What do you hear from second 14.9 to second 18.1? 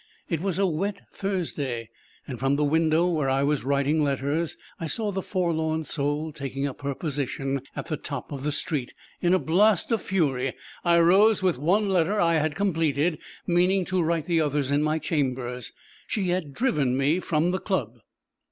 chambers. She had driven me from the club.